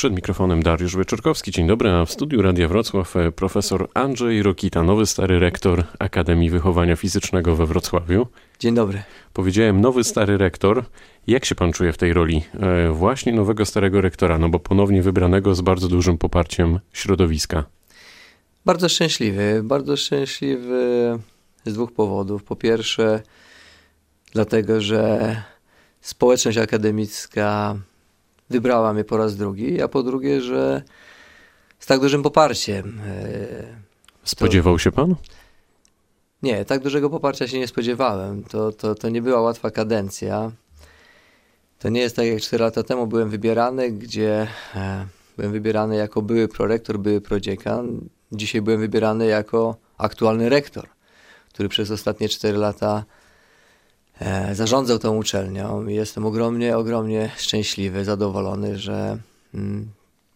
Przed 0.00 0.14
mikrofonem 0.14 0.62
Dariusz 0.62 0.96
Wieczorkowski. 0.96 1.50
Dzień 1.50 1.66
dobry, 1.66 1.90
a 1.90 2.04
w 2.04 2.10
studiu 2.10 2.42
Radia 2.42 2.68
Wrocław 2.68 3.16
e, 3.16 3.32
profesor 3.32 3.88
Andrzej 3.94 4.42
Rokita, 4.42 4.82
nowy 4.82 5.06
stary 5.06 5.38
rektor 5.38 5.84
Akademii 5.98 6.50
Wychowania 6.50 6.96
Fizycznego 6.96 7.56
we 7.56 7.66
Wrocławiu. 7.66 8.26
Dzień 8.58 8.74
dobry. 8.74 9.02
Powiedziałem 9.32 9.80
nowy 9.80 10.04
stary 10.04 10.38
rektor. 10.38 10.84
Jak 11.26 11.44
się 11.44 11.54
pan 11.54 11.72
czuje 11.72 11.92
w 11.92 11.96
tej 11.96 12.12
roli 12.12 12.42
e, 12.60 12.90
właśnie 12.90 13.32
nowego 13.32 13.66
starego 13.66 14.00
rektora, 14.00 14.38
no 14.38 14.48
bo 14.48 14.58
ponownie 14.58 15.02
wybranego 15.02 15.54
z 15.54 15.60
bardzo 15.60 15.88
dużym 15.88 16.18
poparciem 16.18 16.80
środowiska? 16.92 17.64
Bardzo 18.66 18.88
szczęśliwy. 18.88 19.60
Bardzo 19.64 19.96
szczęśliwy 19.96 21.18
z 21.64 21.72
dwóch 21.72 21.92
powodów. 21.92 22.44
Po 22.44 22.56
pierwsze, 22.56 23.22
dlatego, 24.32 24.80
że 24.80 25.36
społeczność 26.00 26.58
akademicka 26.58 27.76
wybrała 28.50 28.92
mnie 28.92 29.04
po 29.04 29.16
raz 29.16 29.36
drugi, 29.36 29.82
a 29.82 29.88
po 29.88 30.02
drugie, 30.02 30.40
że 30.40 30.82
z 31.78 31.86
tak 31.86 32.00
dużym 32.00 32.22
poparciem. 32.22 33.00
E, 33.06 33.90
Spodziewał 34.24 34.78
się 34.78 34.92
pan? 34.92 35.14
Nie, 36.42 36.64
tak 36.64 36.82
dużego 36.82 37.10
poparcia 37.10 37.48
się 37.48 37.58
nie 37.58 37.68
spodziewałem. 37.68 38.44
To, 38.44 38.72
to, 38.72 38.94
to 38.94 39.08
nie 39.08 39.22
była 39.22 39.40
łatwa 39.40 39.70
kadencja. 39.70 40.52
To 41.78 41.88
nie 41.88 42.00
jest 42.00 42.16
tak 42.16 42.26
jak 42.26 42.40
4 42.40 42.64
lata 42.64 42.82
temu 42.82 43.06
byłem 43.06 43.30
wybierany, 43.30 43.90
gdzie 43.90 44.46
e, 44.74 45.06
byłem 45.36 45.52
wybierany 45.52 45.96
jako 45.96 46.22
były 46.22 46.48
prorektor, 46.48 46.98
były 46.98 47.20
prodziekan. 47.20 48.00
Dzisiaj 48.32 48.62
byłem 48.62 48.80
wybierany 48.80 49.26
jako 49.26 49.76
aktualny 49.98 50.48
rektor, 50.48 50.88
który 51.48 51.68
przez 51.68 51.90
ostatnie 51.90 52.28
4 52.28 52.58
lata 52.58 53.04
zarządzał 54.52 54.98
tą 54.98 55.16
uczelnią 55.16 55.86
i 55.86 55.94
jestem 55.94 56.26
ogromnie, 56.26 56.76
ogromnie 56.78 57.30
szczęśliwy, 57.36 58.04
zadowolony, 58.04 58.78
że 58.78 59.18
mm, 59.54 59.90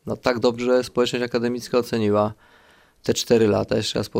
no, 0.06 0.16
tak 0.16 0.38
dobrze 0.38 0.84
społeczność 0.84 1.24
akademicka 1.24 1.78
oceniła 1.78 2.34
te 3.02 3.14
cztery 3.14 3.48
lata. 3.48 3.76
Jeszcze 3.76 3.98
raz 3.98 4.10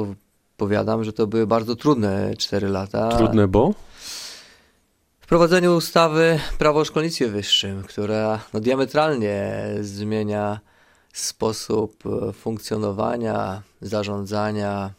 powiadam, 0.56 1.04
że 1.04 1.12
to 1.12 1.26
były 1.26 1.46
bardzo 1.46 1.76
trudne 1.76 2.36
cztery 2.36 2.68
lata. 2.68 3.08
Trudne, 3.08 3.48
bo? 3.48 3.74
Wprowadzeniu 5.20 5.76
ustawy 5.76 6.40
Prawo 6.58 6.80
o 6.80 6.84
Szkolnictwie 6.84 7.28
Wyższym, 7.28 7.82
która 7.82 8.40
no, 8.52 8.60
diametralnie 8.60 9.66
zmienia 9.80 10.60
sposób 11.12 12.04
e, 12.06 12.32
funkcjonowania, 12.32 13.62
zarządzania, 13.80 14.90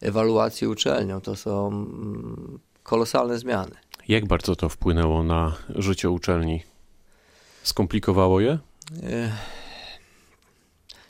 ewaluacji 0.00 0.66
uczelnią. 0.66 1.20
To 1.20 1.36
są 1.36 1.68
mm, 1.68 2.58
kolosalne 2.82 3.38
zmiany. 3.38 3.81
Jak 4.08 4.26
bardzo 4.26 4.56
to 4.56 4.68
wpłynęło 4.68 5.22
na 5.22 5.56
życie 5.68 6.10
uczelni? 6.10 6.62
Skomplikowało 7.62 8.40
je? 8.40 8.58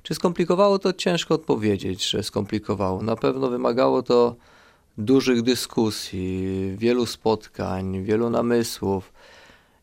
Czy 0.02 0.14
skomplikowało 0.14 0.78
to 0.78 0.92
ciężko 0.92 1.34
odpowiedzieć, 1.34 2.10
że 2.10 2.22
skomplikowało. 2.22 3.02
Na 3.02 3.16
pewno 3.16 3.48
wymagało 3.48 4.02
to 4.02 4.36
dużych 4.98 5.42
dyskusji, 5.42 6.72
wielu 6.76 7.06
spotkań, 7.06 8.04
wielu 8.04 8.30
namysłów. 8.30 9.12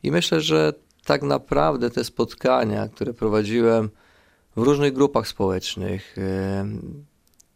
I 0.03 0.11
myślę, 0.11 0.41
że 0.41 0.73
tak 1.05 1.21
naprawdę 1.21 1.89
te 1.89 2.03
spotkania, 2.03 2.87
które 2.87 3.13
prowadziłem 3.13 3.89
w 4.55 4.61
różnych 4.61 4.93
grupach 4.93 5.27
społecznych, 5.27 6.15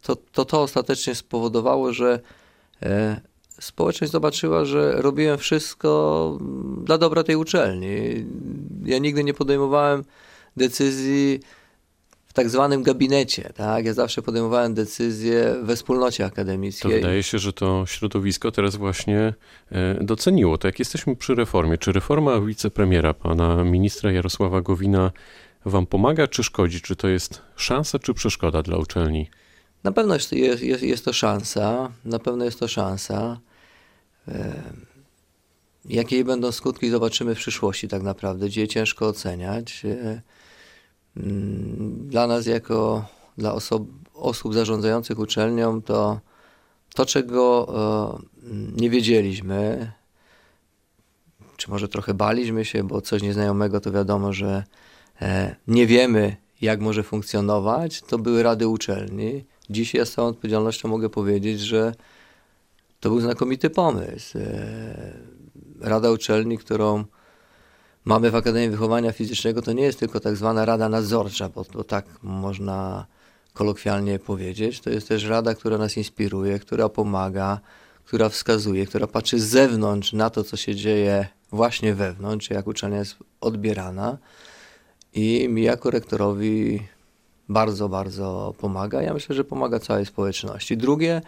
to 0.02 0.16
to, 0.16 0.44
to 0.44 0.62
ostatecznie 0.62 1.14
spowodowało, 1.14 1.92
że 1.92 2.20
e, 2.82 3.20
społeczność 3.60 4.12
zobaczyła, 4.12 4.64
że 4.64 5.02
robiłem 5.02 5.38
wszystko 5.38 6.38
dla 6.84 6.98
dobra 6.98 7.22
tej 7.22 7.36
uczelni. 7.36 8.24
Ja 8.84 8.98
nigdy 8.98 9.24
nie 9.24 9.34
podejmowałem 9.34 10.04
decyzji 10.56 11.40
w 12.26 12.32
tak 12.32 12.50
zwanym 12.50 12.82
gabinecie, 12.82 13.52
tak? 13.56 13.84
Ja 13.84 13.94
zawsze 13.94 14.22
podejmowałem 14.22 14.74
decyzje 14.74 15.54
we 15.62 15.76
wspólnocie 15.76 16.24
akademickiej. 16.24 16.90
To 16.90 16.96
wydaje 16.96 17.22
się, 17.22 17.38
że 17.38 17.52
to 17.52 17.84
środowisko 17.86 18.50
teraz 18.50 18.76
właśnie 18.76 19.34
e, 19.72 20.04
doceniło. 20.04 20.58
Tak 20.58 20.64
jak 20.64 20.78
jesteśmy 20.78 21.16
przy 21.16 21.34
reformie, 21.34 21.78
czy 21.78 21.92
reforma 21.92 22.40
wicepremiera, 22.40 23.14
pana 23.14 23.64
ministra 23.64 24.12
Jarosława 24.12 24.60
Gowina 24.60 25.10
wam 25.64 25.86
pomaga, 25.86 26.28
czy 26.28 26.44
szkodzi? 26.44 26.80
Czy 26.80 26.96
to 26.96 27.08
jest 27.08 27.42
szansa, 27.56 27.98
czy 27.98 28.14
przeszkoda 28.14 28.62
dla 28.62 28.76
uczelni? 28.76 29.28
Na 29.84 29.92
pewno 29.92 30.14
jest, 30.14 30.32
jest, 30.32 30.82
jest 30.82 31.04
to 31.04 31.12
szansa, 31.12 31.92
na 32.04 32.18
pewno 32.18 32.44
jest 32.44 32.60
to 32.60 32.68
szansa. 32.68 33.40
Jakie 35.84 36.16
jej 36.16 36.24
będą 36.24 36.52
skutki, 36.52 36.90
zobaczymy 36.90 37.34
w 37.34 37.38
przyszłości 37.38 37.88
tak 37.88 38.02
naprawdę, 38.02 38.46
gdzie 38.46 38.68
ciężko 38.68 39.06
oceniać. 39.06 39.84
E, 39.84 40.22
mm, 41.16 42.08
dla 42.08 42.26
nas, 42.26 42.46
jako 42.46 43.08
dla 43.38 43.54
osob, 43.54 43.82
osób 44.14 44.54
zarządzających 44.54 45.18
uczelnią, 45.18 45.82
to 45.82 46.20
to, 46.94 47.06
czego 47.06 47.68
e, 47.68 48.52
nie 48.76 48.90
wiedzieliśmy, 48.90 49.92
czy 51.56 51.70
może 51.70 51.88
trochę 51.88 52.14
baliśmy 52.14 52.64
się, 52.64 52.84
bo 52.84 53.00
coś 53.00 53.22
nieznajomego, 53.22 53.80
to 53.80 53.92
wiadomo, 53.92 54.32
że 54.32 54.64
e, 55.22 55.56
nie 55.66 55.86
wiemy, 55.86 56.36
jak 56.60 56.80
może 56.80 57.02
funkcjonować, 57.02 58.02
to 58.02 58.18
były 58.18 58.42
rady 58.42 58.68
uczelni. 58.68 59.44
Dzisiaj 59.70 59.98
ja 59.98 60.04
z 60.04 60.12
całą 60.12 60.28
odpowiedzialnością 60.28 60.88
mogę 60.88 61.08
powiedzieć, 61.08 61.60
że 61.60 61.94
to 63.00 63.08
był 63.08 63.20
znakomity 63.20 63.70
pomysł. 63.70 64.38
E, 64.38 65.34
Rada 65.80 66.10
uczelni, 66.10 66.58
którą 66.58 67.04
mamy 68.04 68.30
w 68.30 68.34
Akademii 68.34 68.70
Wychowania 68.70 69.12
Fizycznego, 69.12 69.62
to 69.62 69.72
nie 69.72 69.82
jest 69.82 69.98
tylko 69.98 70.20
tak 70.20 70.36
zwana 70.36 70.64
rada 70.64 70.88
nadzorcza, 70.88 71.48
bo, 71.48 71.64
bo 71.72 71.84
tak 71.84 72.06
można 72.22 73.06
kolokwialnie 73.52 74.18
powiedzieć. 74.18 74.80
To 74.80 74.90
jest 74.90 75.08
też 75.08 75.24
rada, 75.24 75.54
która 75.54 75.78
nas 75.78 75.96
inspiruje, 75.96 76.58
która 76.58 76.88
pomaga, 76.88 77.60
która 78.04 78.28
wskazuje, 78.28 78.86
która 78.86 79.06
patrzy 79.06 79.40
z 79.40 79.44
zewnątrz 79.44 80.12
na 80.12 80.30
to, 80.30 80.44
co 80.44 80.56
się 80.56 80.74
dzieje 80.74 81.28
właśnie 81.52 81.94
wewnątrz, 81.94 82.50
jak 82.50 82.66
uczelnia 82.66 82.98
jest 82.98 83.16
odbierana. 83.40 84.18
I 85.12 85.48
mi 85.48 85.62
jako 85.62 85.90
rektorowi 85.90 86.82
bardzo, 87.48 87.88
bardzo 87.88 88.54
pomaga. 88.58 89.02
Ja 89.02 89.14
myślę, 89.14 89.36
że 89.36 89.44
pomaga 89.44 89.78
całej 89.78 90.06
społeczności. 90.06 90.76
Drugie, 90.76 91.22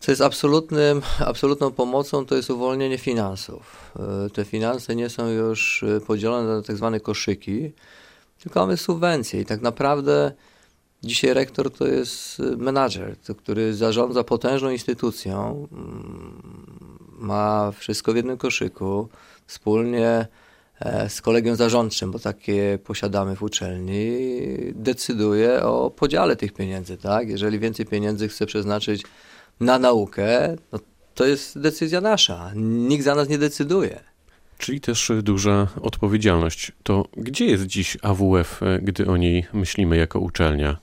co 0.00 0.12
jest 0.12 0.22
absolutnym, 0.22 1.02
absolutną 1.26 1.70
pomocą, 1.70 2.26
to 2.26 2.34
jest 2.34 2.50
uwolnienie 2.50 2.98
finansów. 2.98 3.92
E, 4.26 4.30
te 4.30 4.44
finanse 4.44 4.96
nie 4.96 5.08
są 5.08 5.28
już 5.28 5.82
e, 5.82 6.00
podzielone 6.00 6.56
na 6.56 6.62
tak 6.62 6.76
zwane 6.76 7.00
koszyki, 7.00 7.72
tylko 8.42 8.60
mamy 8.60 8.76
subwencje 8.76 9.40
i 9.40 9.44
tak 9.44 9.62
naprawdę 9.62 10.32
dzisiaj 11.02 11.34
rektor 11.34 11.72
to 11.72 11.86
jest 11.86 12.40
e, 12.40 12.56
menadżer, 12.56 13.16
który 13.38 13.74
zarządza 13.74 14.24
potężną 14.24 14.70
instytucją, 14.70 15.68
mm, 15.72 16.42
ma 17.18 17.72
wszystko 17.72 18.12
w 18.12 18.16
jednym 18.16 18.38
koszyku, 18.38 19.08
wspólnie 19.46 20.26
z 21.08 21.20
kolegium 21.20 21.56
zarządczym, 21.56 22.10
bo 22.10 22.18
takie 22.18 22.78
posiadamy 22.84 23.36
w 23.36 23.42
uczelni, 23.42 24.18
decyduje 24.74 25.62
o 25.62 25.90
podziale 25.90 26.36
tych 26.36 26.52
pieniędzy. 26.52 26.96
Tak? 26.96 27.28
Jeżeli 27.28 27.58
więcej 27.58 27.86
pieniędzy 27.86 28.28
chce 28.28 28.46
przeznaczyć 28.46 29.02
na 29.60 29.78
naukę, 29.78 30.56
no 30.72 30.78
to 31.14 31.26
jest 31.26 31.60
decyzja 31.60 32.00
nasza. 32.00 32.52
Nikt 32.56 33.04
za 33.04 33.14
nas 33.14 33.28
nie 33.28 33.38
decyduje. 33.38 34.00
Czyli 34.58 34.80
też 34.80 35.12
duża 35.22 35.68
odpowiedzialność. 35.82 36.72
To 36.82 37.04
gdzie 37.16 37.46
jest 37.46 37.66
dziś 37.66 37.96
AWF, 38.02 38.60
gdy 38.82 39.06
o 39.06 39.16
niej 39.16 39.46
myślimy 39.52 39.96
jako 39.96 40.20
uczelnia? 40.20 40.76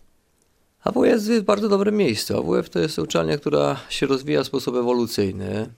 AWF 0.84 1.06
jest 1.06 1.32
w 1.32 1.42
bardzo 1.42 1.70
dobrym 1.70 1.96
miejscu. 1.96 2.38
AWF 2.38 2.70
to 2.70 2.80
jest 2.80 3.00
uczelnia, 3.00 3.38
która 3.38 3.80
się 3.90 4.06
rozwija 4.06 4.44
w 4.44 4.48
sposób 4.48 4.76
ewolucyjny. 4.76 5.70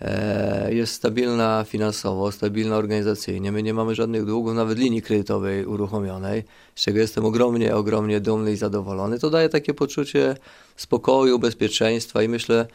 E, 0.00 0.74
jest 0.74 0.94
stabilna 0.94 1.64
finansowo, 1.68 2.32
stabilna 2.32 2.76
organizacyjnie. 2.76 3.52
My 3.52 3.62
nie 3.62 3.74
mamy 3.74 3.94
żadnych 3.94 4.24
długów, 4.24 4.54
nawet 4.54 4.78
linii 4.78 5.02
kredytowej 5.02 5.66
uruchomionej, 5.66 6.44
z 6.74 6.82
czego 6.82 6.98
jestem 6.98 7.24
ogromnie, 7.24 7.76
ogromnie 7.76 8.20
dumny 8.20 8.52
i 8.52 8.56
zadowolony. 8.56 9.18
To 9.18 9.30
daje 9.30 9.48
takie 9.48 9.74
poczucie 9.74 10.36
spokoju, 10.76 11.38
bezpieczeństwa 11.38 12.22
i 12.22 12.28
myślę, 12.28 12.66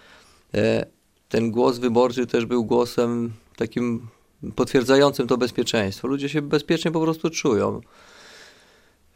e, 0.54 0.86
ten 1.30 1.52
głos 1.52 1.78
wyborczy 1.78 2.28
też 2.28 2.46
był 2.46 2.66
głosem 2.66 3.34
takim 3.56 4.08
potwierdzającym 4.56 5.28
to 5.28 5.38
bezpieczeństwo. 5.38 6.08
Ludzie 6.08 6.30
się 6.30 6.42
bezpiecznie 6.42 6.92
po 6.92 7.02
prostu 7.02 7.30
czują. 7.30 7.82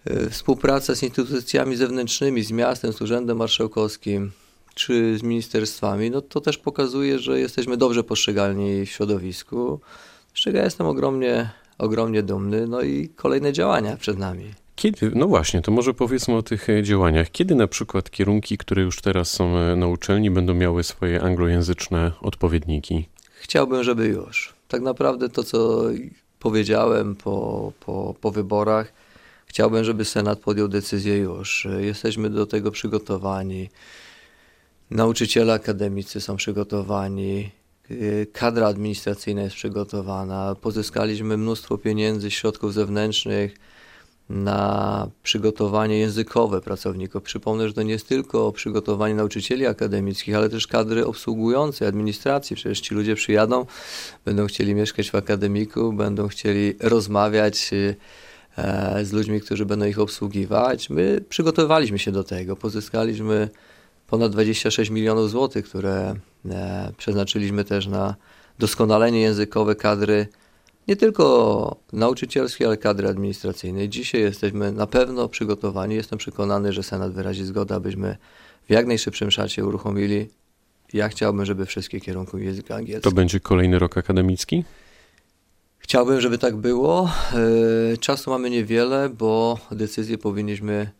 E, 0.05 0.29
współpraca 0.29 0.95
z 0.95 1.03
instytucjami 1.03 1.75
zewnętrznymi, 1.75 2.43
z 2.43 2.51
miastem, 2.51 2.93
z 2.93 3.01
Urzędem 3.01 3.37
Marszałkowskim, 3.37 4.31
czy 4.75 5.17
z 5.17 5.23
ministerstwami, 5.23 6.11
no 6.11 6.21
to 6.21 6.41
też 6.41 6.57
pokazuje, 6.57 7.19
że 7.19 7.39
jesteśmy 7.39 7.77
dobrze 7.77 8.03
postrzegalni 8.03 8.85
w 8.85 8.89
środowisku, 8.89 9.79
z 10.33 10.39
czego 10.39 10.57
ja 10.57 10.63
jestem 10.63 10.87
ogromnie, 10.87 11.49
ogromnie 11.77 12.23
dumny, 12.23 12.67
no 12.67 12.81
i 12.81 13.09
kolejne 13.15 13.53
działania 13.53 13.97
przed 13.97 14.17
nami. 14.17 14.53
Kiedy, 14.75 15.11
no 15.15 15.27
właśnie, 15.27 15.61
to 15.61 15.71
może 15.71 15.93
powiedzmy 15.93 16.35
o 16.35 16.43
tych 16.43 16.69
e, 16.69 16.83
działaniach. 16.83 17.31
Kiedy 17.31 17.55
na 17.55 17.67
przykład 17.67 18.09
kierunki, 18.09 18.57
które 18.57 18.81
już 18.81 19.01
teraz 19.01 19.29
są 19.29 19.57
e, 19.57 19.75
na 19.75 19.87
uczelni, 19.87 20.31
będą 20.31 20.53
miały 20.53 20.83
swoje 20.83 21.21
anglojęzyczne 21.21 22.11
odpowiedniki? 22.21 23.05
Chciałbym, 23.39 23.83
żeby 23.83 24.07
już. 24.07 24.53
Tak 24.67 24.81
naprawdę 24.81 25.29
to, 25.29 25.43
co 25.43 25.81
powiedziałem 26.39 27.15
po, 27.15 27.71
po, 27.79 28.15
po 28.21 28.31
wyborach, 28.31 28.93
Chciałbym, 29.55 29.83
żeby 29.83 30.05
Senat 30.05 30.39
podjął 30.39 30.67
decyzję 30.67 31.17
już. 31.17 31.67
Jesteśmy 31.79 32.29
do 32.29 32.45
tego 32.45 32.71
przygotowani. 32.71 33.69
Nauczyciele 34.91 35.53
akademicy 35.53 36.21
są 36.21 36.35
przygotowani. 36.35 37.51
Kadra 38.33 38.67
administracyjna 38.67 39.41
jest 39.41 39.55
przygotowana. 39.55 40.55
Pozyskaliśmy 40.61 41.37
mnóstwo 41.37 41.77
pieniędzy, 41.77 42.31
środków 42.31 42.73
zewnętrznych 42.73 43.55
na 44.29 45.07
przygotowanie 45.23 45.97
językowe 45.99 46.61
pracowników. 46.61 47.23
Przypomnę, 47.23 47.67
że 47.67 47.73
to 47.73 47.83
nie 47.83 47.91
jest 47.91 48.07
tylko 48.07 48.51
przygotowanie 48.51 49.15
nauczycieli 49.15 49.65
akademickich, 49.65 50.35
ale 50.35 50.49
też 50.49 50.67
kadry 50.67 51.05
obsługującej 51.05 51.87
administracji. 51.87 52.55
Przecież 52.55 52.79
ci 52.79 52.95
ludzie 52.95 53.15
przyjadą, 53.15 53.65
będą 54.25 54.47
chcieli 54.47 54.75
mieszkać 54.75 55.11
w 55.11 55.15
akademiku, 55.15 55.93
będą 55.93 56.27
chcieli 56.27 56.73
rozmawiać 56.79 57.71
e, 58.57 59.05
z 59.05 59.11
ludźmi, 59.11 59.41
którzy 59.41 59.65
będą 59.65 59.85
ich 59.85 59.99
obsługiwać. 59.99 60.89
My 60.89 61.21
przygotowaliśmy 61.29 61.99
się 61.99 62.11
do 62.11 62.23
tego. 62.23 62.55
Pozyskaliśmy 62.55 63.49
ponad 64.15 64.31
26 64.31 64.91
milionów 64.91 65.29
złotych, 65.29 65.65
które 65.65 66.15
e, 66.49 66.91
przeznaczyliśmy 66.97 67.63
też 67.63 67.87
na 67.87 68.15
doskonalenie 68.59 69.21
językowe 69.21 69.75
kadry 69.75 70.27
nie 70.87 70.95
tylko 70.95 71.75
nauczycielskiej, 71.93 72.67
ale 72.67 72.77
kadry 72.77 73.07
administracyjnej. 73.07 73.89
Dzisiaj 73.89 74.21
jesteśmy 74.21 74.71
na 74.71 74.87
pewno 74.87 75.29
przygotowani. 75.29 75.95
Jestem 75.95 76.19
przekonany, 76.19 76.73
że 76.73 76.83
Senat 76.83 77.11
wyrazi 77.11 77.45
zgodę, 77.45 77.75
abyśmy 77.75 78.17
w 78.67 78.71
jak 78.71 78.87
najszybszym 78.87 79.29
czasie 79.29 79.65
uruchomili. 79.65 80.29
Ja 80.93 81.09
chciałbym, 81.09 81.45
żeby 81.45 81.65
wszystkie 81.65 81.99
kierunki 82.01 82.37
języka 82.37 82.75
angielskiego. 82.75 83.09
To 83.09 83.15
będzie 83.15 83.39
kolejny 83.39 83.79
rok 83.79 83.97
akademicki? 83.97 84.63
Chciałbym, 85.77 86.21
żeby 86.21 86.37
tak 86.37 86.55
było. 86.55 87.09
E, 87.93 87.97
czasu 87.97 88.29
mamy 88.29 88.49
niewiele, 88.49 89.09
bo 89.09 89.59
decyzję 89.71 90.17
powinniśmy 90.17 90.91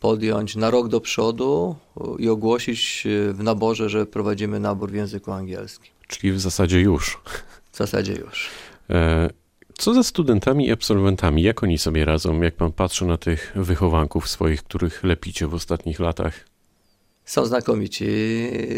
podjąć 0.00 0.56
na 0.56 0.70
rok 0.70 0.88
do 0.88 1.00
przodu 1.00 1.76
i 2.18 2.28
ogłosić 2.28 3.04
w 3.32 3.42
naborze, 3.42 3.88
że 3.88 4.06
prowadzimy 4.06 4.60
nabór 4.60 4.90
w 4.90 4.94
języku 4.94 5.32
angielskim. 5.32 5.92
Czyli 6.08 6.32
w 6.32 6.40
zasadzie 6.40 6.80
już. 6.80 7.20
W 7.72 7.76
zasadzie 7.76 8.12
już. 8.12 8.50
E, 8.90 9.30
co 9.78 9.94
ze 9.94 10.04
studentami 10.04 10.66
i 10.66 10.72
absolwentami? 10.72 11.42
Jak 11.42 11.62
oni 11.62 11.78
sobie 11.78 12.04
radzą? 12.04 12.42
Jak 12.42 12.54
pan 12.54 12.72
patrzy 12.72 13.04
na 13.04 13.16
tych 13.16 13.52
wychowanków 13.54 14.28
swoich, 14.28 14.62
których 14.62 15.04
lepicie 15.04 15.46
w 15.46 15.54
ostatnich 15.54 16.00
latach? 16.00 16.34
Są 17.24 17.46
znakomici. 17.46 18.06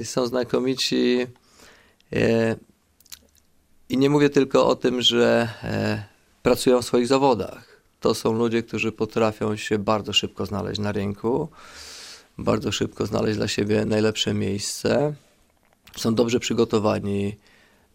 Są 0.05 0.27
znakomici. 0.27 1.27
E, 2.13 2.57
I 3.89 3.99
nie 3.99 4.11
mówię 4.11 4.31
tylko 4.31 4.67
o 4.67 4.77
tym, 4.77 5.03
że 5.03 5.49
e, 5.63 6.05
pracują 6.43 6.83
w 6.83 6.85
swoich 6.85 7.07
zawodach. 7.07 7.78
To 8.01 8.15
są 8.15 8.33
ludzie, 8.33 8.63
którzy 8.63 8.93
potrafią 8.93 9.57
się 9.57 9.79
bardzo 9.79 10.13
szybko 10.13 10.47
znaleźć 10.47 10.81
na 10.81 10.93
rynku, 10.93 11.49
bardzo 12.39 12.73
szybko 12.73 13.07
znaleźć 13.07 13.37
dla 13.37 13.49
siebie 13.49 13.85
najlepsze 13.85 14.35
miejsce. 14.35 15.15
Są 15.97 16.15
dobrze 16.15 16.41
przygotowani 16.41 17.37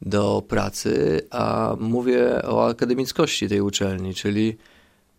do 0.02 0.44
pracy, 0.48 1.22
a 1.32 1.76
mówię 1.80 2.42
o 2.44 2.68
akademickości 2.68 3.50
tej 3.50 3.62
uczelni, 3.62 4.14
czyli 4.14 4.58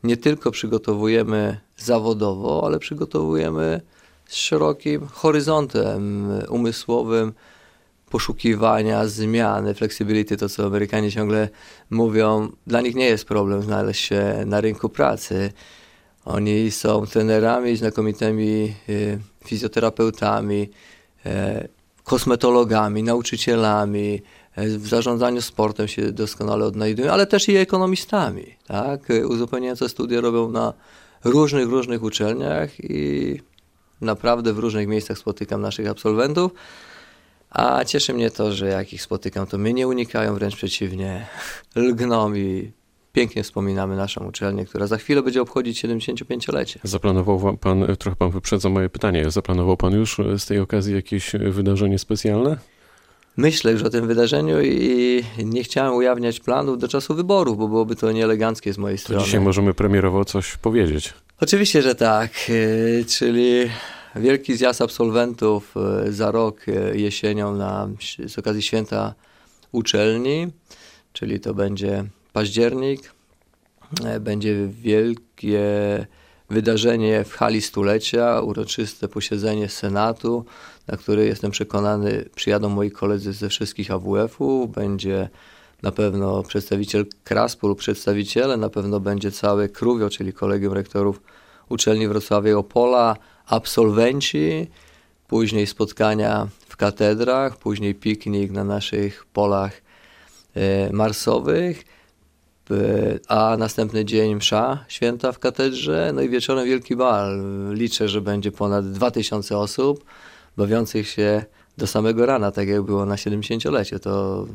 nie 0.02 0.16
tylko 0.16 0.50
przygotowujemy 0.50 1.60
zawodowo, 1.76 2.62
ale 2.66 2.78
przygotowujemy 2.78 3.80
z 4.26 4.34
szerokim 4.34 5.06
horyzontem 5.06 6.28
umysłowym 6.48 7.32
poszukiwania 8.14 9.06
zmiany, 9.06 9.74
flexibility, 9.74 10.36
to 10.36 10.48
co 10.48 10.66
Amerykanie 10.66 11.10
ciągle 11.10 11.48
mówią, 11.90 12.52
dla 12.66 12.80
nich 12.80 12.94
nie 12.94 13.06
jest 13.06 13.24
problem 13.24 13.62
znaleźć 13.62 14.04
się 14.04 14.42
na 14.46 14.60
rynku 14.60 14.88
pracy. 14.88 15.52
Oni 16.24 16.70
są 16.70 17.06
trenerami, 17.06 17.76
znakomitymi 17.76 18.74
y, 18.88 19.18
fizjoterapeutami, 19.44 20.70
y, 21.26 21.30
kosmetologami, 22.04 23.02
nauczycielami, 23.02 24.22
w 24.56 24.88
zarządzaniu 24.88 25.42
sportem 25.42 25.88
się 25.88 26.12
doskonale 26.12 26.64
odnajdują, 26.64 27.12
ale 27.12 27.26
też 27.26 27.48
i 27.48 27.56
ekonomistami. 27.56 28.46
Tak? 28.66 29.00
Uzupełniające 29.28 29.88
studia 29.88 30.20
robią 30.20 30.50
na 30.50 30.72
różnych, 31.24 31.68
różnych 31.68 32.02
uczelniach 32.02 32.70
i 32.80 33.40
naprawdę 34.00 34.52
w 34.52 34.58
różnych 34.58 34.88
miejscach 34.88 35.18
spotykam 35.18 35.60
naszych 35.60 35.88
absolwentów. 35.88 36.52
A 37.54 37.84
cieszy 37.84 38.14
mnie 38.14 38.30
to, 38.30 38.52
że 38.52 38.68
jak 38.68 38.92
ich 38.92 39.02
spotykam, 39.02 39.46
to 39.46 39.58
mnie 39.58 39.72
nie 39.72 39.88
unikają, 39.88 40.34
wręcz 40.34 40.56
przeciwnie, 40.56 41.26
lgną 41.76 42.34
i 42.34 42.72
pięknie 43.12 43.42
wspominamy 43.42 43.96
naszą 43.96 44.26
uczelnię, 44.28 44.64
która 44.64 44.86
za 44.86 44.96
chwilę 44.96 45.22
będzie 45.22 45.42
obchodzić 45.42 45.84
75-lecie. 45.84 46.80
Zaplanował 46.82 47.56
pan, 47.56 47.86
trochę 47.98 48.16
pan 48.16 48.30
wyprzedza 48.30 48.68
moje 48.68 48.88
pytanie, 48.88 49.30
zaplanował 49.30 49.76
pan 49.76 49.92
już 49.92 50.20
z 50.38 50.46
tej 50.46 50.58
okazji 50.58 50.94
jakieś 50.94 51.32
wydarzenie 51.32 51.98
specjalne? 51.98 52.56
myślę 53.36 53.72
już 53.72 53.82
o 53.82 53.90
tym 53.90 54.06
wydarzeniu 54.06 54.62
i 54.62 55.24
nie 55.44 55.64
chciałem 55.64 55.94
ujawniać 55.94 56.40
planów 56.40 56.78
do 56.78 56.88
czasu 56.88 57.14
wyborów, 57.14 57.58
bo 57.58 57.68
byłoby 57.68 57.96
to 57.96 58.12
nieeleganckie 58.12 58.72
z 58.72 58.78
mojej 58.78 58.98
to 58.98 59.04
strony. 59.04 59.24
Dzisiaj 59.24 59.40
możemy 59.40 59.74
premierowo 59.74 60.24
coś 60.24 60.56
powiedzieć. 60.56 61.14
Oczywiście, 61.40 61.82
że 61.82 61.94
tak. 61.94 62.30
E, 63.00 63.04
czyli 63.04 63.70
wielki 64.16 64.56
zjazd 64.56 64.82
absolwentów 64.82 65.74
e, 65.76 66.12
za 66.12 66.30
rok 66.30 66.68
e, 66.68 66.98
jesienią 66.98 67.56
na, 67.56 67.88
z 68.26 68.38
okazji 68.38 68.62
święta 68.62 69.14
uczelni, 69.72 70.48
czyli 71.12 71.40
to 71.40 71.54
będzie 71.54 72.04
październik. 72.32 73.14
Będzie 74.20 74.66
wielkie 74.66 75.66
wydarzenie 76.50 77.24
w 77.24 77.32
hali 77.32 77.62
stulecia, 77.62 78.40
uroczyste 78.40 79.08
posiedzenie 79.08 79.68
Senatu, 79.68 80.44
na 80.86 80.96
które 80.96 81.24
jestem 81.24 81.50
przekonany 81.50 82.24
przyjadą 82.34 82.68
moi 82.68 82.90
koledzy 82.90 83.32
ze 83.32 83.48
wszystkich 83.48 83.90
AWF-ów, 83.90 84.70
będzie 84.70 85.28
na 85.82 85.92
pewno 85.92 86.42
przedstawiciel 86.42 87.06
KRASP-u 87.24 87.68
lub 87.68 87.78
przedstawiciele, 87.78 88.56
na 88.56 88.68
pewno 88.68 89.00
będzie 89.00 89.30
całe 89.30 89.68
Kruwio, 89.68 90.10
czyli 90.10 90.32
Kolegium 90.32 90.72
Rektorów 90.72 91.20
Uczelni 91.68 92.08
Wrocławia 92.08 92.50
i 92.50 92.54
Opola, 92.54 93.16
absolwenci, 93.46 94.66
później 95.28 95.66
spotkania 95.66 96.48
w 96.68 96.76
katedrach, 96.76 97.56
później 97.56 97.94
piknik 97.94 98.50
na 98.50 98.64
naszych 98.64 99.26
polach 99.26 99.82
e, 100.54 100.92
marsowych 100.92 101.84
a 103.28 103.56
następny 103.58 104.04
dzień 104.04 104.34
msza 104.34 104.84
święta 104.88 105.32
w 105.32 105.38
katedrze, 105.38 106.10
no 106.14 106.22
i 106.22 106.28
wieczorem 106.28 106.66
wielki 106.66 106.96
bal. 106.96 107.42
Liczę, 107.70 108.08
że 108.08 108.20
będzie 108.20 108.52
ponad 108.52 108.92
2000 108.92 109.58
osób 109.58 110.04
bawiących 110.56 111.08
się 111.08 111.44
do 111.78 111.86
samego 111.86 112.26
rana, 112.26 112.50
tak 112.50 112.68
jak 112.68 112.82
było 112.82 113.06
na 113.06 113.14
70-lecie. 113.14 113.98
To 113.98 114.46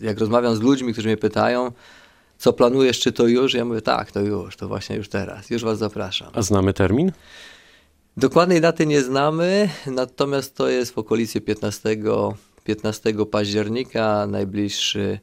jak 0.00 0.18
rozmawiam 0.18 0.56
z 0.56 0.60
ludźmi, 0.60 0.92
którzy 0.92 1.08
mnie 1.08 1.16
pytają, 1.16 1.72
co 2.38 2.52
planujesz, 2.52 3.00
czy 3.00 3.12
to 3.12 3.26
już? 3.26 3.54
Ja 3.54 3.64
mówię, 3.64 3.82
tak, 3.82 4.12
to 4.12 4.20
już, 4.20 4.56
to 4.56 4.68
właśnie 4.68 4.96
już 4.96 5.08
teraz, 5.08 5.50
już 5.50 5.64
was 5.64 5.78
zapraszam. 5.78 6.28
A 6.32 6.42
znamy 6.42 6.72
termin? 6.72 7.12
Dokładnej 8.16 8.60
daty 8.60 8.86
nie 8.86 9.02
znamy, 9.02 9.68
natomiast 9.86 10.56
to 10.56 10.68
jest 10.68 10.94
w 10.94 10.98
okolicy 10.98 11.40
15, 11.40 11.96
15 12.64 13.12
października, 13.30 14.26
najbliższy 14.26 15.18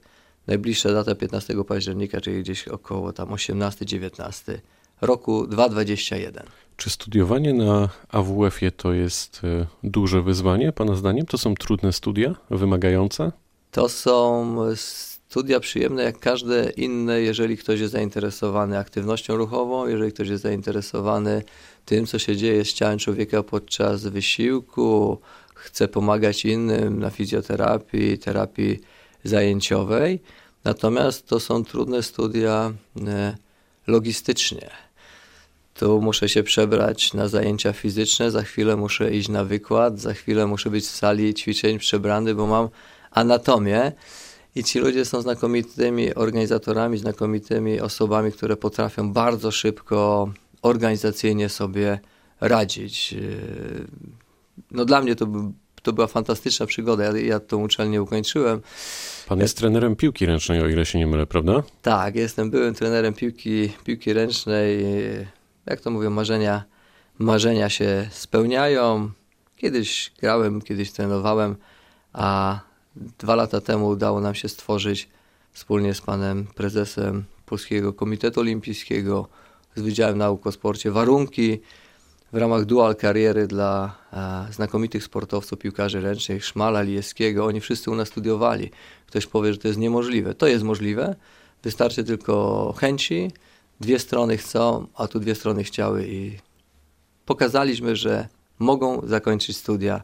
Najbliższa 0.47 0.93
data 0.93 1.15
15 1.15 1.63
października, 1.63 2.21
czyli 2.21 2.41
gdzieś 2.41 2.67
około 2.67 3.13
tam 3.13 3.29
18-19 3.29 4.57
roku 5.01 5.47
2021. 5.47 6.43
Czy 6.77 6.89
studiowanie 6.89 7.53
na 7.53 7.89
AWF-ie 8.09 8.71
to 8.71 8.93
jest 8.93 9.41
e, 9.43 9.65
duże 9.83 10.21
wyzwanie, 10.21 10.71
Pana 10.71 10.95
zdaniem? 10.95 11.25
To 11.25 11.37
są 11.37 11.55
trudne 11.55 11.93
studia, 11.93 12.35
wymagające? 12.49 13.31
To 13.71 13.89
są 13.89 14.55
studia 15.33 15.59
przyjemne 15.59 16.03
jak 16.03 16.19
każde 16.19 16.69
inne, 16.69 17.21
jeżeli 17.21 17.57
ktoś 17.57 17.79
jest 17.79 17.93
zainteresowany 17.93 18.77
aktywnością 18.77 19.35
ruchową, 19.35 19.87
jeżeli 19.87 20.11
ktoś 20.11 20.27
jest 20.27 20.43
zainteresowany 20.43 21.43
tym, 21.85 22.05
co 22.05 22.19
się 22.19 22.37
dzieje 22.37 22.65
z 22.65 22.73
ciałem 22.73 22.99
człowieka 22.99 23.43
podczas 23.43 24.03
wysiłku, 24.03 25.17
chce 25.55 25.87
pomagać 25.87 26.45
innym 26.45 26.99
na 26.99 27.09
fizjoterapii, 27.09 28.17
terapii 28.17 28.79
zajęciowej, 29.23 30.19
natomiast 30.63 31.27
to 31.27 31.39
są 31.39 31.65
trudne 31.65 32.03
studia 32.03 32.73
e, 33.07 33.35
logistycznie. 33.87 34.69
Tu 35.73 36.01
muszę 36.01 36.29
się 36.29 36.43
przebrać 36.43 37.13
na 37.13 37.27
zajęcia 37.27 37.73
fizyczne, 37.73 38.31
za 38.31 38.43
chwilę 38.43 38.75
muszę 38.75 39.11
iść 39.11 39.29
na 39.29 39.43
wykład, 39.43 39.99
za 39.99 40.13
chwilę 40.13 40.47
muszę 40.47 40.69
być 40.69 40.85
w 40.85 40.95
sali 40.95 41.33
ćwiczeń 41.33 41.79
przebrany, 41.79 42.35
bo 42.35 42.47
mam 42.47 42.69
anatomię. 43.11 43.91
I 44.55 44.63
ci 44.63 44.79
ludzie 44.79 45.05
są 45.05 45.21
znakomitymi 45.21 46.13
organizatorami, 46.15 46.97
znakomitymi 46.97 47.81
osobami, 47.81 48.31
które 48.31 48.57
potrafią 48.57 49.13
bardzo 49.13 49.51
szybko 49.51 50.29
organizacyjnie 50.61 51.49
sobie 51.49 51.99
radzić. 52.41 53.15
No 54.71 54.85
dla 54.85 55.01
mnie 55.01 55.15
to 55.15 55.27
to 55.83 55.93
była 55.93 56.07
fantastyczna 56.07 56.65
przygoda. 56.65 57.03
Ja, 57.03 57.17
ja 57.17 57.39
tą 57.39 57.63
uczelnię 57.63 58.01
ukończyłem. 58.01 58.61
Pan 59.27 59.39
jest 59.39 59.57
trenerem 59.57 59.95
piłki 59.95 60.25
ręcznej, 60.25 60.61
o 60.61 60.67
ile 60.67 60.85
się 60.85 60.99
nie 60.99 61.07
mylę, 61.07 61.25
prawda? 61.25 61.63
Tak, 61.81 62.15
jestem 62.15 62.49
byłym 62.49 62.73
trenerem 62.73 63.13
piłki, 63.13 63.69
piłki 63.83 64.13
ręcznej. 64.13 64.85
Jak 65.65 65.81
to 65.81 65.91
mówią, 65.91 66.09
marzenia, 66.09 66.63
marzenia 67.19 67.69
się 67.69 68.07
spełniają. 68.11 69.11
Kiedyś 69.55 70.11
grałem, 70.19 70.61
kiedyś 70.61 70.91
trenowałem, 70.91 71.55
a 72.13 72.59
dwa 72.95 73.35
lata 73.35 73.61
temu 73.61 73.87
udało 73.87 74.21
nam 74.21 74.35
się 74.35 74.49
stworzyć 74.49 75.09
wspólnie 75.51 75.93
z 75.93 76.01
panem 76.01 76.47
prezesem 76.55 77.23
Polskiego 77.45 77.93
Komitetu 77.93 78.39
Olimpijskiego, 78.39 79.27
z 79.75 79.81
Wydziałem 79.81 80.17
Nauk 80.17 80.47
o 80.47 80.51
Sporcie 80.51 80.91
warunki 80.91 81.59
w 82.33 82.37
ramach 82.37 82.65
dual 82.65 82.95
kariery 82.95 83.47
dla 83.47 83.95
e, 84.13 84.53
znakomitych 84.53 85.03
sportowców, 85.03 85.59
piłkarzy 85.59 86.01
ręcznych, 86.01 86.45
Szmala, 86.45 86.81
Lijewskiego. 86.81 87.45
Oni 87.45 87.61
wszyscy 87.61 87.91
u 87.91 87.95
nas 87.95 88.07
studiowali. 88.07 88.71
Ktoś 89.07 89.25
powie, 89.25 89.53
że 89.53 89.59
to 89.59 89.67
jest 89.67 89.79
niemożliwe. 89.79 90.35
To 90.35 90.47
jest 90.47 90.63
możliwe. 90.63 91.15
Wystarczy 91.63 92.03
tylko 92.03 92.73
chęci. 92.77 93.31
Dwie 93.79 93.99
strony 93.99 94.37
chcą, 94.37 94.87
a 94.95 95.07
tu 95.07 95.19
dwie 95.19 95.35
strony 95.35 95.63
chciały 95.63 96.07
i 96.07 96.37
pokazaliśmy, 97.25 97.95
że 97.95 98.27
mogą 98.59 99.07
zakończyć 99.07 99.57
studia 99.57 100.03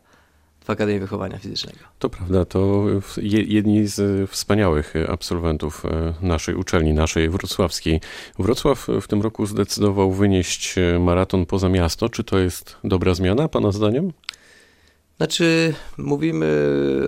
w 0.70 0.72
Akademii 0.72 1.00
Wychowania 1.00 1.38
Fizycznego. 1.38 1.80
To 2.00 2.10
prawda, 2.10 2.46
to 2.46 2.86
jedni 3.22 3.88
z 3.88 4.30
wspaniałych 4.30 4.94
absolwentów 5.08 5.86
e, 5.86 6.14
naszej 6.22 6.56
uczelni, 6.56 6.94
naszej 6.94 7.30
wrocławskiej. 7.30 8.02
Wrocław 8.40 8.88
w 9.02 9.08
tym 9.08 9.22
roku 9.22 9.46
zdecydował 9.46 10.12
wynieść 10.12 10.76
maraton 11.00 11.46
poza 11.46 11.70
miasto. 11.70 12.10
Czy 12.10 12.24
to 12.24 12.40
jest 12.40 12.78
dobra 12.84 13.14
zmiana, 13.14 13.48
Pana 13.48 13.72
zdaniem? 13.72 14.14
Znaczy, 15.18 15.74
mówimy 15.98 16.48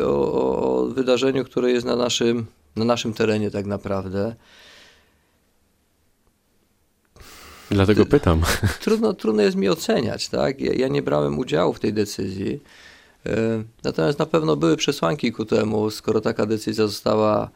o, 0.06 0.34
o 0.82 0.86
wydarzeniu, 0.86 1.46
które 1.46 1.72
jest 1.72 1.86
na 1.86 1.96
naszym, 1.96 2.46
na 2.76 2.86
naszym 2.86 3.14
terenie 3.14 3.52
tak 3.52 3.66
naprawdę. 3.66 4.36
Dlatego 7.70 8.06
pytam. 8.06 8.42
Trudno, 8.84 9.14
trudno 9.14 9.42
jest 9.42 9.58
mi 9.58 9.70
oceniać, 9.70 10.30
tak? 10.30 10.62
Ja, 10.62 10.74
ja 10.74 10.88
nie 10.88 11.02
brałem 11.02 11.40
udziału 11.40 11.74
w 11.74 11.80
tej 11.80 11.94
decyzji. 11.94 12.60
E, 13.26 13.64
natomiast 13.84 14.20
na 14.20 14.26
pewno 14.26 14.56
były 14.56 14.78
przesłanki 14.78 15.32
ku 15.32 15.46
temu, 15.46 15.90
skoro 15.90 16.22
taka 16.22 16.46
decyzja 16.46 16.88
została 16.88 17.50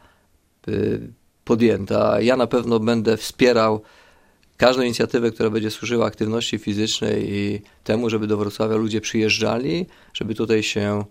e, 0.68 0.72
podjęta. 1.44 2.20
Ja 2.20 2.36
na 2.36 2.46
pewno 2.46 2.80
będę 2.80 3.16
wspierał 3.16 3.82
każdą 4.56 4.82
inicjatywę, 4.82 5.30
która 5.30 5.50
będzie 5.50 5.70
służyła 5.70 6.06
aktywności 6.06 6.58
fizycznej 6.58 7.34
i 7.34 7.62
temu, 7.84 8.10
żeby 8.10 8.26
do 8.26 8.36
Wrocławia 8.36 8.76
ludzie 8.76 9.00
przyjeżdżali, 9.00 9.86
żeby 10.14 10.34
tutaj 10.34 10.62
się 10.62 11.04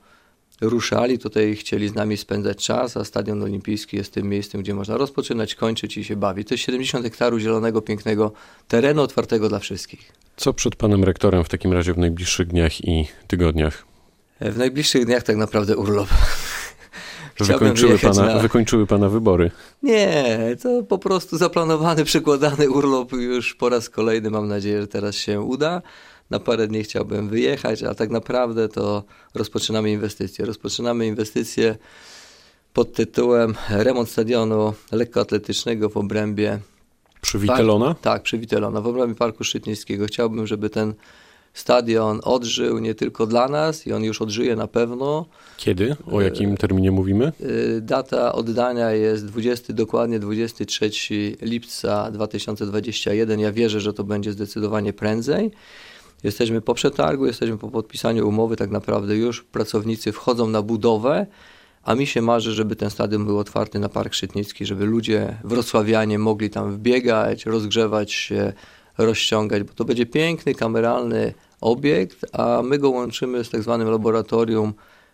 ruszali, 0.62 1.20
tutaj 1.20 1.56
chcieli 1.56 1.90
z 1.90 1.96
nami 1.96 2.18
spędzać 2.18 2.66
czas, 2.66 2.98
a 2.98 3.06
Stadion 3.06 3.44
Olimpijski 3.44 3.98
jest 3.98 4.14
tym 4.14 4.30
miejscem, 4.30 4.62
gdzie 4.62 4.74
można 4.74 4.98
rozpoczynać, 4.98 5.56
kończyć 5.56 5.98
i 5.98 6.04
się 6.04 6.16
bawić. 6.16 6.48
To 6.48 6.54
jest 6.54 6.64
70 6.64 7.04
hektarów 7.04 7.40
zielonego, 7.40 7.82
pięknego 7.82 8.32
terenu 8.68 9.02
otwartego 9.02 9.50
dla 9.50 9.60
wszystkich. 9.60 10.12
Co 10.38 10.54
przed 10.54 10.76
panem 10.76 11.04
rektorem 11.04 11.44
w 11.44 11.50
takim 11.50 11.74
razie 11.74 11.94
w 11.94 11.98
najbliższych 11.98 12.48
dniach 12.48 12.84
i 12.84 13.08
tygodniach? 13.28 13.95
W 14.42 14.58
najbliższych 14.58 15.06
dniach 15.06 15.24
tak 15.24 15.36
naprawdę 15.36 15.78
urlop. 15.78 16.10
Wykończyły 17.40 18.00
pana, 18.00 18.26
na... 18.26 18.40
wykończyły 18.40 18.88
pana 18.88 19.10
wybory. 19.10 19.52
Nie, 19.84 20.38
to 20.62 20.84
po 20.84 20.98
prostu 20.98 21.38
zaplanowany, 21.38 22.06
przykładany 22.06 22.70
urlop 22.70 23.12
już 23.12 23.56
po 23.56 23.70
raz 23.70 23.90
kolejny. 23.90 24.30
Mam 24.30 24.48
nadzieję, 24.48 24.82
że 24.82 24.88
teraz 24.88 25.16
się 25.16 25.42
uda. 25.42 25.82
Na 26.30 26.40
parę 26.40 26.68
dni 26.68 26.84
chciałbym 26.84 27.30
wyjechać, 27.30 27.84
a 27.84 27.96
tak 27.96 28.10
naprawdę 28.10 28.70
to 28.70 29.04
rozpoczynamy 29.34 29.92
inwestycje. 29.92 30.46
Rozpoczynamy 30.46 31.08
inwestycje 31.08 31.76
pod 32.74 32.94
tytułem 32.94 33.56
remont 33.70 34.10
stadionu 34.10 34.74
lekkoatletycznego 34.92 35.90
w 35.90 35.98
obrębie. 35.98 36.60
Przy 37.22 37.40
Witelona? 37.40 37.86
Park, 37.86 38.02
tak, 38.02 38.24
przy 38.24 38.38
Witelona, 38.38 38.82
w 38.82 38.88
obrębie 38.88 39.16
Parku 39.16 39.44
Szczytnickiego. 39.44 40.06
Chciałbym, 40.06 40.48
żeby 40.48 40.70
ten 40.70 40.94
stadion 41.56 42.20
odżył 42.24 42.80
nie 42.80 42.96
tylko 42.96 43.28
dla 43.28 43.48
nas 43.48 43.88
i 43.88 43.94
on 43.94 44.04
już 44.04 44.22
odżyje 44.22 44.56
na 44.56 44.68
pewno. 44.68 45.26
Kiedy? 45.58 45.96
O 46.12 46.22
jakim 46.22 46.58
terminie 46.58 46.92
mówimy? 46.92 47.32
Y, 47.42 47.82
data 47.82 48.34
oddania 48.34 48.92
jest 48.92 49.26
20, 49.26 49.74
dokładnie 49.74 50.20
23 50.20 50.92
lipca 51.42 52.12
2021. 52.12 53.40
Ja 53.40 53.52
wierzę, 53.52 53.80
że 53.80 53.94
to 53.94 54.04
będzie 54.04 54.32
zdecydowanie 54.32 54.94
prędzej. 54.94 55.52
Jesteśmy 56.24 56.62
po 56.62 56.74
przetargu, 56.74 57.26
jesteśmy 57.26 57.58
po 57.58 57.70
podpisaniu 57.70 58.28
umowy, 58.28 58.56
tak 58.56 58.70
naprawdę 58.70 59.16
już 59.16 59.44
pracownicy 59.44 60.12
wchodzą 60.12 60.48
na 60.48 60.62
budowę, 60.62 61.26
a 61.84 61.96
mi 61.96 62.08
się 62.08 62.22
marzy, 62.22 62.54
żeby 62.54 62.76
ten 62.76 62.90
stadion 62.90 63.26
był 63.26 63.40
otwarty 63.40 63.80
na 63.80 63.90
Park 63.90 64.14
Szytnicki, 64.14 64.66
żeby 64.66 64.86
ludzie 64.86 65.38
wrocławianie 65.44 66.20
mogli 66.20 66.50
tam 66.50 66.72
wbiegać, 66.72 67.46
rozgrzewać 67.46 68.14
się, 68.14 68.54
rozciągać, 68.98 69.64
bo 69.64 69.74
to 69.74 69.86
będzie 69.86 70.06
piękny, 70.06 70.56
kameralny 70.56 71.34
obiekt, 71.62 72.26
a 72.34 72.62
my 72.64 72.78
go 72.80 72.90
łączymy 72.90 73.44
z 73.44 73.50
tak 73.50 73.62
zwanym 73.62 73.90
laboratorium 73.90 74.74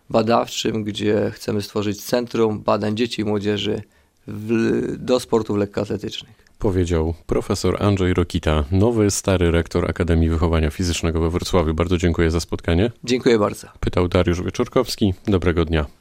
badawczym, 0.10 0.84
gdzie 0.84 1.32
chcemy 1.34 1.62
stworzyć 1.62 2.04
centrum 2.04 2.60
badań 2.60 2.98
dzieci 2.98 3.22
i 3.22 3.26
młodzieży 3.26 3.82
w, 4.28 4.96
do 4.98 5.20
sportów 5.20 5.58
lekkoatletycznych. 5.58 6.52
Powiedział 6.60 7.14
profesor 7.26 7.84
Andrzej 7.84 8.14
Rokita, 8.14 8.64
nowy, 8.72 9.12
stary 9.12 9.52
rektor 9.52 9.90
Akademii 9.90 10.30
Wychowania 10.30 10.70
Fizycznego 10.70 11.22
we 11.22 11.30
Wrocławiu. 11.30 11.74
Bardzo 11.74 11.98
dziękuję 11.98 12.32
za 12.32 12.40
spotkanie. 12.40 12.92
Dziękuję 13.04 13.40
bardzo. 13.40 13.68
Pytał 13.80 14.08
Dariusz 14.08 14.42
Wieczorkowski. 14.44 15.14
Dobrego 15.28 15.66
dnia. 15.66 15.86